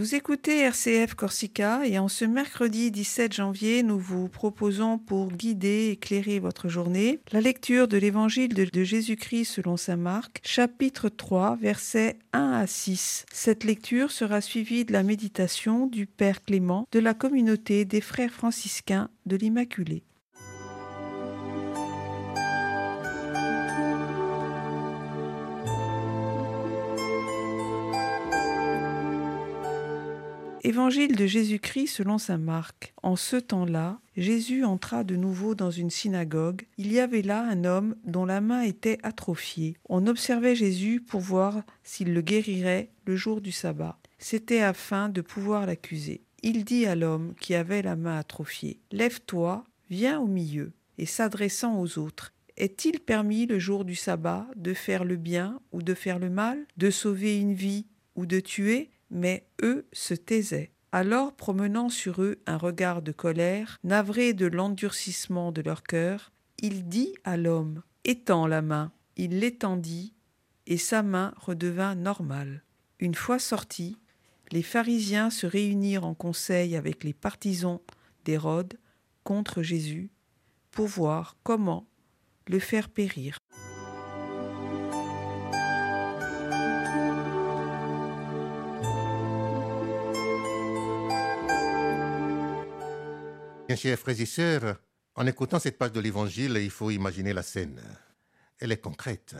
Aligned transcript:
Vous 0.00 0.14
écoutez 0.14 0.60
RCF 0.60 1.12
Corsica 1.12 1.86
et 1.86 1.98
en 1.98 2.08
ce 2.08 2.24
mercredi 2.24 2.90
17 2.90 3.34
janvier, 3.34 3.82
nous 3.82 3.98
vous 3.98 4.30
proposons 4.30 4.96
pour 4.96 5.30
guider 5.30 5.68
et 5.68 5.90
éclairer 5.90 6.38
votre 6.38 6.70
journée 6.70 7.20
la 7.32 7.42
lecture 7.42 7.86
de 7.86 7.98
l'évangile 7.98 8.54
de, 8.54 8.82
Jésus-Christ 8.82 9.44
selon 9.44 9.76
saint 9.76 9.98
Marc, 9.98 10.40
chapitre 10.42 11.10
3, 11.10 11.56
versets 11.56 12.16
1 12.32 12.52
à 12.52 12.66
6. 12.66 13.26
Cette 13.30 13.62
lecture 13.62 14.10
sera 14.10 14.40
suivie 14.40 14.86
de 14.86 14.94
la 14.94 15.02
méditation 15.02 15.86
du 15.86 16.06
Père 16.06 16.42
Clément 16.44 16.88
de 16.92 16.98
la 16.98 17.12
communauté 17.12 17.84
des 17.84 18.00
frères 18.00 18.32
franciscains 18.32 19.10
de 19.26 19.36
l'Immaculée. 19.36 20.02
Évangile 30.62 31.16
de 31.16 31.24
Jésus-Christ 31.24 31.86
selon 31.86 32.18
saint 32.18 32.36
Marc. 32.36 32.92
En 33.02 33.16
ce 33.16 33.36
temps-là, 33.36 33.98
Jésus 34.14 34.62
entra 34.62 35.04
de 35.04 35.16
nouveau 35.16 35.54
dans 35.54 35.70
une 35.70 35.88
synagogue. 35.88 36.66
Il 36.76 36.92
y 36.92 37.00
avait 37.00 37.22
là 37.22 37.42
un 37.48 37.64
homme 37.64 37.96
dont 38.04 38.26
la 38.26 38.42
main 38.42 38.60
était 38.60 38.98
atrophiée. 39.02 39.78
On 39.88 40.06
observait 40.06 40.54
Jésus 40.54 41.00
pour 41.00 41.20
voir 41.20 41.62
s'il 41.82 42.12
le 42.12 42.20
guérirait 42.20 42.90
le 43.06 43.16
jour 43.16 43.40
du 43.40 43.52
sabbat. 43.52 43.98
C'était 44.18 44.60
afin 44.60 45.08
de 45.08 45.22
pouvoir 45.22 45.64
l'accuser. 45.64 46.20
Il 46.42 46.66
dit 46.66 46.84
à 46.84 46.94
l'homme 46.94 47.32
qui 47.40 47.54
avait 47.54 47.80
la 47.80 47.96
main 47.96 48.18
atrophiée, 48.18 48.80
Lève-toi, 48.92 49.64
viens 49.88 50.20
au 50.20 50.26
milieu. 50.26 50.72
Et 50.98 51.06
s'adressant 51.06 51.80
aux 51.80 51.98
autres, 51.98 52.34
Est-il 52.58 53.00
permis 53.00 53.46
le 53.46 53.58
jour 53.58 53.86
du 53.86 53.94
sabbat 53.94 54.46
de 54.56 54.74
faire 54.74 55.04
le 55.04 55.16
bien 55.16 55.58
ou 55.72 55.80
de 55.80 55.94
faire 55.94 56.18
le 56.18 56.28
mal, 56.28 56.66
de 56.76 56.90
sauver 56.90 57.38
une 57.38 57.54
vie 57.54 57.86
ou 58.14 58.26
de 58.26 58.40
tuer? 58.40 58.90
Mais 59.10 59.46
eux 59.62 59.86
se 59.92 60.14
taisaient. 60.14 60.72
Alors, 60.92 61.34
promenant 61.34 61.88
sur 61.88 62.22
eux 62.22 62.40
un 62.46 62.56
regard 62.56 63.02
de 63.02 63.12
colère, 63.12 63.78
navré 63.84 64.32
de 64.32 64.46
l'endurcissement 64.46 65.52
de 65.52 65.62
leur 65.62 65.82
cœur, 65.82 66.32
il 66.58 66.88
dit 66.88 67.14
à 67.24 67.36
l'homme 67.36 67.82
Étends 68.04 68.46
la 68.46 68.62
main. 68.62 68.92
Il 69.16 69.38
l'étendit, 69.40 70.14
et 70.66 70.78
sa 70.78 71.02
main 71.02 71.34
redevint 71.36 71.94
normale. 71.94 72.62
Une 72.98 73.14
fois 73.14 73.38
sortis, 73.38 73.96
les 74.50 74.62
pharisiens 74.62 75.30
se 75.30 75.46
réunirent 75.46 76.06
en 76.06 76.14
conseil 76.14 76.76
avec 76.76 77.04
les 77.04 77.12
partisans 77.12 77.80
d'Hérode 78.24 78.78
contre 79.24 79.62
Jésus 79.62 80.10
pour 80.70 80.86
voir 80.86 81.36
comment 81.42 81.86
le 82.46 82.58
faire 82.58 82.88
périr. 82.88 83.38
Bien, 93.70 93.76
chers 93.76 94.00
frères 94.00 94.20
et 94.20 94.26
sœurs, 94.26 94.80
en 95.14 95.28
écoutant 95.28 95.60
cette 95.60 95.78
page 95.78 95.92
de 95.92 96.00
l'Évangile, 96.00 96.58
il 96.60 96.72
faut 96.72 96.90
imaginer 96.90 97.32
la 97.32 97.44
scène. 97.44 97.80
Elle 98.58 98.72
est 98.72 98.80
concrète. 98.80 99.36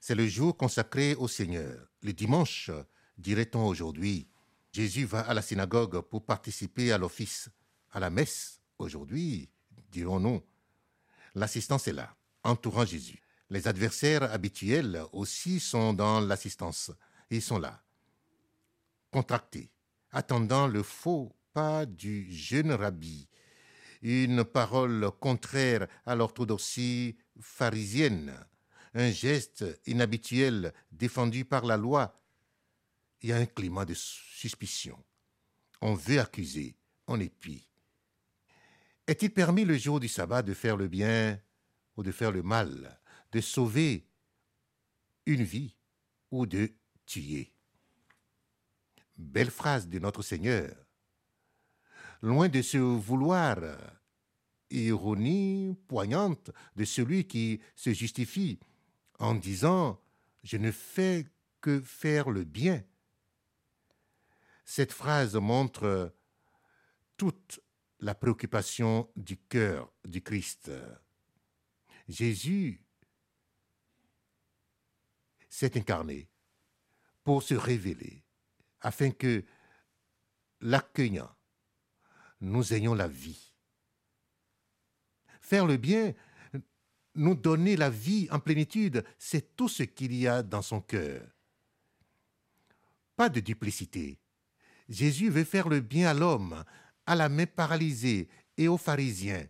C'est 0.00 0.14
le 0.14 0.24
jour 0.24 0.56
consacré 0.56 1.16
au 1.16 1.26
Seigneur. 1.26 1.88
Le 2.00 2.12
dimanche, 2.12 2.70
dirait-on 3.18 3.66
aujourd'hui, 3.66 4.28
Jésus 4.70 5.04
va 5.04 5.22
à 5.22 5.34
la 5.34 5.42
synagogue 5.42 6.00
pour 6.02 6.24
participer 6.24 6.92
à 6.92 6.98
l'office, 6.98 7.48
à 7.90 7.98
la 7.98 8.08
messe. 8.08 8.60
Aujourd'hui, 8.78 9.50
dirons-nous, 9.90 10.44
l'assistance 11.34 11.88
est 11.88 11.92
là, 11.92 12.14
entourant 12.44 12.84
Jésus. 12.84 13.20
Les 13.50 13.66
adversaires 13.66 14.32
habituels 14.32 15.02
aussi 15.12 15.58
sont 15.58 15.92
dans 15.92 16.20
l'assistance. 16.20 16.92
Ils 17.30 17.42
sont 17.42 17.58
là, 17.58 17.82
contractés, 19.10 19.72
attendant 20.12 20.68
le 20.68 20.84
faux 20.84 21.34
pas 21.52 21.84
du 21.84 22.32
jeune 22.32 22.70
rabbi 22.70 23.26
une 24.06 24.44
parole 24.44 25.10
contraire 25.20 25.88
à 26.04 26.14
l'orthodoxie 26.14 27.16
pharisienne, 27.40 28.38
un 28.94 29.10
geste 29.10 29.64
inhabituel 29.86 30.72
défendu 30.92 31.44
par 31.44 31.64
la 31.64 31.76
loi. 31.76 32.22
Il 33.22 33.30
y 33.30 33.32
a 33.32 33.36
un 33.36 33.46
climat 33.46 33.84
de 33.84 33.94
suspicion. 33.94 35.02
On 35.80 35.94
veut 35.94 36.20
accuser, 36.20 36.76
on 37.08 37.18
épie. 37.18 37.66
Est-il 39.08 39.30
permis 39.30 39.64
le 39.64 39.76
jour 39.76 39.98
du 39.98 40.08
sabbat 40.08 40.42
de 40.42 40.54
faire 40.54 40.76
le 40.76 40.86
bien 40.86 41.40
ou 41.96 42.02
de 42.02 42.12
faire 42.12 42.30
le 42.30 42.42
mal, 42.42 43.00
de 43.32 43.40
sauver 43.40 44.08
une 45.26 45.42
vie 45.42 45.76
ou 46.30 46.46
de 46.46 46.72
tuer? 47.06 47.52
Belle 49.16 49.50
phrase 49.50 49.88
de 49.88 49.98
notre 49.98 50.22
Seigneur 50.22 50.86
loin 52.22 52.48
de 52.48 52.62
se 52.62 52.78
vouloir 52.78 53.58
ironie 54.70 55.76
poignante 55.88 56.50
de 56.76 56.84
celui 56.84 57.26
qui 57.26 57.60
se 57.74 57.92
justifie 57.92 58.58
en 59.18 59.34
disant 59.34 60.00
Je 60.42 60.56
ne 60.56 60.70
fais 60.70 61.26
que 61.60 61.80
faire 61.80 62.30
le 62.30 62.44
bien. 62.44 62.84
Cette 64.64 64.92
phrase 64.92 65.36
montre 65.36 66.14
toute 67.16 67.60
la 68.00 68.14
préoccupation 68.14 69.10
du 69.16 69.36
cœur 69.36 69.92
du 70.04 70.22
Christ. 70.22 70.70
Jésus 72.08 72.84
s'est 75.48 75.76
incarné 75.76 76.28
pour 77.24 77.42
se 77.42 77.54
révéler, 77.54 78.22
afin 78.80 79.10
que, 79.10 79.44
l'accueillant, 80.60 81.34
nous 82.40 82.72
ayons 82.72 82.94
la 82.94 83.08
vie. 83.08 83.45
Faire 85.46 85.64
le 85.64 85.76
bien, 85.76 86.12
nous 87.14 87.36
donner 87.36 87.76
la 87.76 87.88
vie 87.88 88.26
en 88.32 88.40
plénitude, 88.40 89.04
c'est 89.16 89.54
tout 89.54 89.68
ce 89.68 89.84
qu'il 89.84 90.12
y 90.12 90.26
a 90.26 90.42
dans 90.42 90.60
son 90.60 90.80
cœur. 90.80 91.22
Pas 93.14 93.28
de 93.28 93.38
duplicité. 93.38 94.18
Jésus 94.88 95.30
veut 95.30 95.44
faire 95.44 95.68
le 95.68 95.78
bien 95.78 96.08
à 96.08 96.14
l'homme, 96.14 96.64
à 97.06 97.14
la 97.14 97.28
main 97.28 97.46
paralysée, 97.46 98.28
et 98.56 98.66
aux 98.66 98.76
pharisiens. 98.76 99.46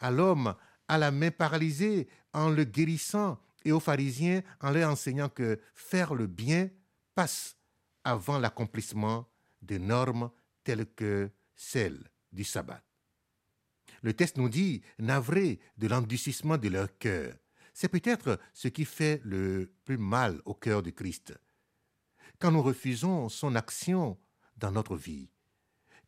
À 0.00 0.10
l'homme, 0.10 0.54
à 0.88 0.96
la 0.96 1.10
main 1.10 1.30
paralysée, 1.30 2.08
en 2.32 2.48
le 2.48 2.64
guérissant, 2.64 3.38
et 3.66 3.72
aux 3.72 3.80
pharisiens, 3.80 4.40
en 4.62 4.70
leur 4.70 4.90
enseignant 4.90 5.28
que 5.28 5.60
faire 5.74 6.14
le 6.14 6.26
bien 6.26 6.70
passe 7.14 7.58
avant 8.02 8.38
l'accomplissement 8.38 9.28
de 9.60 9.76
normes 9.76 10.30
telles 10.64 10.86
que 10.86 11.30
celles 11.54 12.02
du 12.32 12.44
sabbat. 12.44 12.82
Le 14.04 14.12
texte 14.12 14.36
nous 14.36 14.50
dit 14.50 14.82
navré 14.98 15.58
de 15.78 15.88
l'endurcissement 15.88 16.58
de 16.58 16.68
leur 16.68 16.98
cœur. 16.98 17.34
C'est 17.72 17.88
peut-être 17.88 18.38
ce 18.52 18.68
qui 18.68 18.84
fait 18.84 19.22
le 19.24 19.72
plus 19.86 19.96
mal 19.96 20.42
au 20.44 20.52
cœur 20.52 20.82
de 20.82 20.90
Christ. 20.90 21.32
Quand 22.38 22.52
nous 22.52 22.62
refusons 22.62 23.30
son 23.30 23.54
action 23.54 24.18
dans 24.58 24.72
notre 24.72 24.94
vie, 24.94 25.30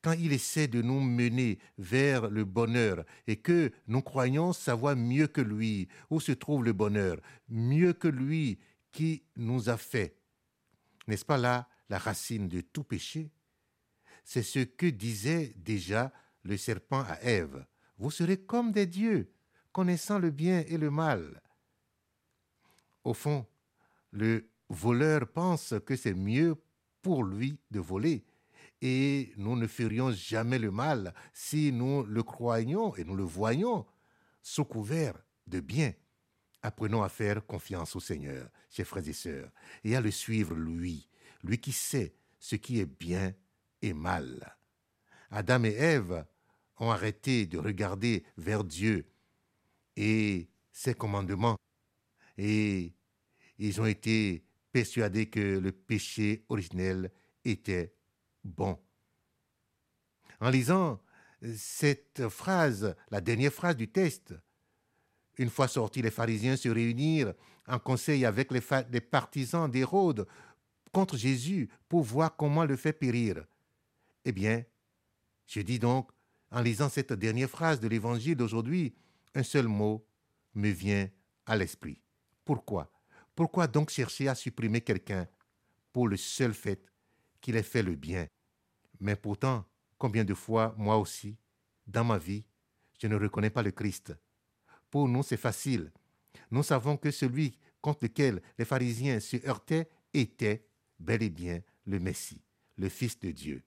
quand 0.03 0.13
il 0.13 0.35
essaie 0.35 0.69
de 0.69 0.83
nous 0.83 1.01
mener 1.01 1.59
vers 1.79 2.29
le 2.29 2.45
bonheur 2.45 3.03
et 3.27 3.37
que 3.37 3.73
nous 3.87 4.03
croyons 4.03 4.53
savoir 4.53 4.95
mieux 4.95 5.27
que 5.27 5.41
lui 5.41 5.89
où 6.11 6.21
se 6.21 6.33
trouve 6.33 6.65
le 6.65 6.75
bonheur, 6.75 7.19
mieux 7.49 7.95
que 7.95 8.09
lui 8.09 8.59
qui 8.93 9.23
nous 9.37 9.71
a 9.71 9.79
fait. 9.79 10.19
N'est-ce 11.09 11.25
pas 11.25 11.39
là 11.39 11.67
la 11.89 11.99
racine 11.99 12.47
de 12.47 12.61
tout 12.61 12.85
péché? 12.85 13.31
C'est 14.23 14.43
ce 14.43 14.59
que 14.59 14.87
disait 14.87 15.55
déjà 15.57 16.13
le 16.43 16.59
serpent 16.59 17.01
à 17.01 17.23
Ève. 17.23 17.65
Vous 17.99 18.11
serez 18.11 18.39
comme 18.39 18.73
des 18.73 18.87
dieux, 18.87 19.33
connaissant 19.73 20.19
le 20.19 20.31
bien 20.31 20.65
et 20.67 20.77
le 20.77 20.91
mal. 20.91 21.43
Au 23.05 23.15
fond, 23.15 23.47
le 24.11 24.49
voleur 24.69 25.29
pense 25.29 25.75
que 25.85 25.97
c'est 25.97 26.15
mieux 26.15 26.57
pour 27.03 27.25
lui 27.25 27.59
de 27.71 27.81
voler, 27.81 28.25
et 28.83 29.33
nous 29.37 29.57
ne 29.57 29.67
ferions 29.67 30.11
jamais 30.11 30.59
le 30.59 30.71
mal 30.71 31.15
si 31.33 31.73
nous 31.73 32.05
le 32.05 32.23
croyions 32.23 32.95
et 32.97 33.05
nous 33.05 33.17
le 33.17 33.23
voyions 33.23 33.87
sous 34.43 34.65
couvert 34.65 35.15
de 35.47 35.61
bien. 35.61 35.93
Apprenons 36.63 37.03
à 37.03 37.09
faire 37.09 37.47
confiance 37.47 37.97
au 37.97 38.01
Seigneur, 38.01 38.49
chers 38.71 38.87
frères 38.87 39.09
et 39.09 39.13
sœurs, 39.13 39.51
et 39.85 39.95
à 39.97 40.01
le 40.01 40.11
suivre 40.11 40.55
lui, 40.55 41.09
lui 41.43 41.59
qui 41.59 41.73
sait 41.73 42.17
ce 42.39 42.57
qui 42.57 42.81
est 42.81 42.87
bien 42.87 43.35
et 43.83 43.93
mal. 43.93 44.57
Adam 45.31 45.65
et 45.65 45.75
Ève 45.75 46.27
ont 46.79 46.91
arrêté 46.91 47.47
de 47.47 47.59
regarder 47.59 48.25
vers 48.37 48.65
Dieu 48.65 49.07
et 49.97 50.49
ses 50.73 50.95
commandements 50.95 51.57
et 52.39 52.93
ils 53.59 53.81
ont 53.81 53.87
été 53.87 54.45
persuadés 54.73 55.27
que 55.27 55.59
le 55.59 55.73
péché 55.73 56.45
originel 56.49 57.11
était 57.45 57.95
bon. 58.45 58.79
En 60.41 60.51
lisant 60.51 61.01
cette 61.57 62.29
phrase, 62.29 62.95
la 63.11 63.21
dernière 63.21 63.53
phrase 63.53 63.77
du 63.77 63.89
texte, 63.89 64.35
une 65.39 65.51
fois 65.51 65.69
sortis, 65.69 66.03
les 66.03 66.11
pharisiens 66.11 66.57
se 66.57 66.69
réunirent 66.69 67.35
en 67.67 67.79
conseil 67.79 68.25
avec 68.25 68.51
les, 68.51 68.61
les 68.91 69.01
partisans 69.01 69.71
d'Hérode 69.71 70.27
contre 70.93 71.17
Jésus 71.17 71.69
pour 71.89 72.03
voir 72.03 72.37
comment 72.37 72.65
le 72.65 72.77
faire 72.77 72.95
périr. 72.95 73.45
Eh 74.25 74.33
bien, 74.33 74.65
je 75.47 75.61
dis 75.61 75.79
donc, 75.79 76.11
en 76.51 76.61
lisant 76.61 76.89
cette 76.89 77.13
dernière 77.13 77.51
phrase 77.51 77.81
de 77.81 77.89
l'évangile 77.89 78.37
d'aujourd'hui, 78.37 78.95
un 79.35 79.43
seul 79.43 79.67
mot 79.69 80.07
me 80.55 80.71
vient 80.71 81.09
à 81.45 81.57
l'esprit. 81.57 82.01
Pourquoi? 82.45 82.91
Pourquoi 83.35 83.67
donc 83.67 83.91
chercher 83.91 84.29
à 84.29 84.35
supprimer 84.35 84.81
quelqu'un 84.81 85.29
pour 85.93 86.09
le 86.09 86.17
seul 86.17 86.55
fait 86.55 86.91
qu'il 87.41 87.57
ait 87.57 87.63
fait 87.63 87.83
le 87.83 87.95
bien? 87.95 88.27
Mais 89.01 89.17
pourtant, 89.17 89.65
combien 89.99 90.25
de 90.25 90.35
fois, 90.35 90.75
moi 90.79 90.97
aussi, 90.97 91.37
dans 91.87 92.05
ma 92.05 92.19
vie, 92.19 92.45
je 92.99 93.07
ne 93.07 93.17
reconnais 93.17 93.51
pas 93.51 93.63
le 93.63 93.73
Christ. 93.73 94.15
Pour 94.91 95.09
nous, 95.09 95.23
c'est 95.23 95.37
facile. 95.37 95.93
Nous 96.51 96.63
savons 96.63 96.97
que 96.97 97.11
celui 97.11 97.59
contre 97.81 98.05
lequel 98.05 98.41
les 98.59 98.65
pharisiens 98.65 99.21
se 99.21 99.37
heurtaient 99.47 99.89
était 100.15 100.67
bel 100.99 101.23
et 101.23 101.31
bien 101.31 101.61
le 101.85 102.01
Messie, 102.01 102.43
le 102.77 102.89
Fils 102.89 103.19
de 103.21 103.31
Dieu. 103.31 103.63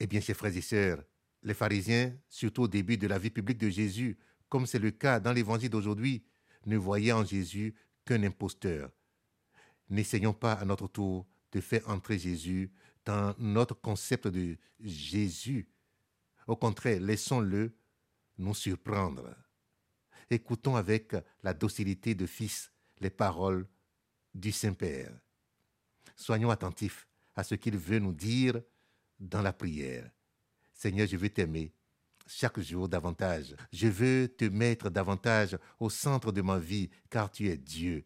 Eh 0.00 0.06
bien, 0.06 0.20
chers 0.20 0.36
frères 0.36 0.56
et 0.56 0.60
sœurs, 0.60 1.02
les 1.42 1.54
pharisiens, 1.54 2.16
surtout 2.28 2.62
au 2.62 2.68
début 2.68 2.96
de 2.96 3.06
la 3.06 3.18
vie 3.18 3.30
publique 3.30 3.58
de 3.58 3.68
Jésus, 3.68 4.18
comme 4.48 4.66
c'est 4.66 4.78
le 4.78 4.90
cas 4.90 5.20
dans 5.20 5.32
l'évangile 5.32 5.70
d'aujourd'hui, 5.70 6.24
ne 6.66 6.76
voyaient 6.76 7.12
en 7.12 7.24
Jésus 7.24 7.74
qu'un 8.04 8.22
imposteur. 8.22 8.90
N'essayons 9.88 10.32
pas 10.32 10.54
à 10.54 10.64
notre 10.64 10.88
tour 10.88 11.26
de 11.52 11.60
faire 11.60 11.88
entrer 11.88 12.18
Jésus 12.18 12.70
dans 13.04 13.34
notre 13.38 13.74
concept 13.74 14.28
de 14.28 14.56
Jésus. 14.80 15.68
Au 16.46 16.56
contraire, 16.56 17.00
laissons-le 17.00 17.74
nous 18.36 18.54
surprendre. 18.54 19.34
Écoutons 20.30 20.76
avec 20.76 21.14
la 21.42 21.54
docilité 21.54 22.14
de 22.14 22.26
fils 22.26 22.70
les 23.00 23.10
paroles 23.10 23.66
du 24.34 24.52
Saint-Père. 24.52 25.10
Soyons 26.16 26.50
attentifs 26.50 27.08
à 27.34 27.42
ce 27.42 27.54
qu'il 27.54 27.78
veut 27.78 27.98
nous 27.98 28.12
dire 28.12 28.60
dans 29.18 29.42
la 29.42 29.52
prière. 29.52 30.10
Seigneur, 30.72 31.06
je 31.06 31.16
veux 31.16 31.30
t'aimer 31.30 31.72
chaque 32.26 32.60
jour 32.60 32.88
davantage. 32.88 33.56
Je 33.72 33.88
veux 33.88 34.28
te 34.28 34.44
mettre 34.44 34.90
davantage 34.90 35.58
au 35.80 35.90
centre 35.90 36.30
de 36.30 36.42
ma 36.42 36.58
vie, 36.58 36.90
car 37.10 37.30
tu 37.30 37.48
es 37.48 37.56
Dieu. 37.56 38.04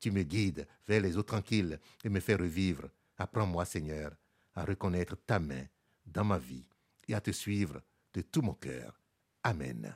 Tu 0.00 0.10
me 0.10 0.22
guides 0.22 0.66
vers 0.86 1.00
les 1.00 1.16
eaux 1.16 1.22
tranquilles 1.22 1.80
et 2.04 2.08
me 2.08 2.20
fais 2.20 2.36
revivre. 2.36 2.88
Apprends-moi, 3.18 3.64
Seigneur, 3.64 4.14
à 4.54 4.64
reconnaître 4.64 5.16
ta 5.16 5.38
main 5.38 5.66
dans 6.04 6.24
ma 6.24 6.38
vie 6.38 6.66
et 7.08 7.14
à 7.14 7.20
te 7.20 7.30
suivre 7.30 7.82
de 8.14 8.22
tout 8.22 8.42
mon 8.42 8.54
cœur. 8.54 9.00
Amen. 9.42 9.94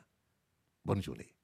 Bonne 0.84 1.02
journée. 1.02 1.39